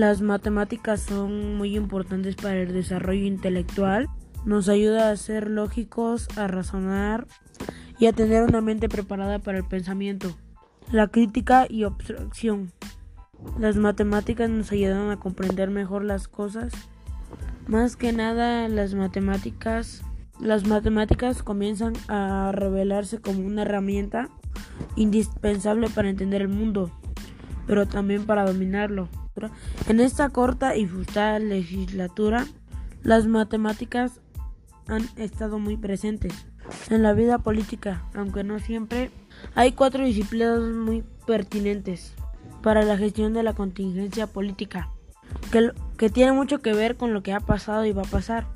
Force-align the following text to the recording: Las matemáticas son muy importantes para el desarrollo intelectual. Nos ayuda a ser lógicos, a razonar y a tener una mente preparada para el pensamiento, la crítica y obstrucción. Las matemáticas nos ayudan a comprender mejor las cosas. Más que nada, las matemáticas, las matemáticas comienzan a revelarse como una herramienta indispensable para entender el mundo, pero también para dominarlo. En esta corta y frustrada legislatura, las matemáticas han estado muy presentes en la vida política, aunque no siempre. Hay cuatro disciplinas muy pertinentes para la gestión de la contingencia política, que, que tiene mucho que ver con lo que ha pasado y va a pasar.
Las 0.00 0.22
matemáticas 0.22 1.02
son 1.02 1.58
muy 1.58 1.76
importantes 1.76 2.34
para 2.34 2.62
el 2.62 2.72
desarrollo 2.72 3.26
intelectual. 3.26 4.08
Nos 4.46 4.70
ayuda 4.70 5.10
a 5.10 5.16
ser 5.18 5.50
lógicos, 5.50 6.26
a 6.38 6.46
razonar 6.46 7.26
y 7.98 8.06
a 8.06 8.14
tener 8.14 8.44
una 8.44 8.62
mente 8.62 8.88
preparada 8.88 9.40
para 9.40 9.58
el 9.58 9.64
pensamiento, 9.64 10.34
la 10.90 11.08
crítica 11.08 11.66
y 11.68 11.84
obstrucción. 11.84 12.72
Las 13.58 13.76
matemáticas 13.76 14.48
nos 14.48 14.72
ayudan 14.72 15.10
a 15.10 15.18
comprender 15.18 15.68
mejor 15.68 16.02
las 16.02 16.28
cosas. 16.28 16.72
Más 17.66 17.96
que 17.96 18.14
nada, 18.14 18.68
las 18.68 18.94
matemáticas, 18.94 20.00
las 20.40 20.66
matemáticas 20.66 21.42
comienzan 21.42 21.92
a 22.08 22.52
revelarse 22.54 23.20
como 23.20 23.46
una 23.46 23.62
herramienta 23.62 24.30
indispensable 24.96 25.90
para 25.90 26.08
entender 26.08 26.40
el 26.40 26.48
mundo, 26.48 26.90
pero 27.66 27.86
también 27.86 28.24
para 28.24 28.46
dominarlo. 28.46 29.10
En 29.88 30.00
esta 30.00 30.28
corta 30.30 30.76
y 30.76 30.86
frustrada 30.86 31.38
legislatura, 31.38 32.46
las 33.02 33.26
matemáticas 33.26 34.20
han 34.86 35.08
estado 35.16 35.58
muy 35.58 35.76
presentes 35.76 36.34
en 36.90 37.02
la 37.02 37.12
vida 37.12 37.38
política, 37.38 38.04
aunque 38.14 38.44
no 38.44 38.58
siempre. 38.58 39.10
Hay 39.54 39.72
cuatro 39.72 40.04
disciplinas 40.04 40.60
muy 40.60 41.04
pertinentes 41.26 42.14
para 42.62 42.82
la 42.82 42.98
gestión 42.98 43.32
de 43.32 43.42
la 43.42 43.54
contingencia 43.54 44.26
política, 44.26 44.90
que, 45.50 45.70
que 45.96 46.10
tiene 46.10 46.32
mucho 46.32 46.58
que 46.58 46.74
ver 46.74 46.96
con 46.96 47.14
lo 47.14 47.22
que 47.22 47.32
ha 47.32 47.40
pasado 47.40 47.84
y 47.86 47.92
va 47.92 48.02
a 48.02 48.10
pasar. 48.10 48.46